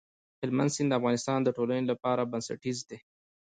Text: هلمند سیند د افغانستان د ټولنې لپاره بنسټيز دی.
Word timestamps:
هلمند 0.41 0.71
سیند 0.75 0.89
د 0.91 0.97
افغانستان 0.99 1.39
د 1.43 1.49
ټولنې 1.57 1.83
لپاره 1.91 2.29
بنسټيز 2.31 2.77
دی. 2.89 2.97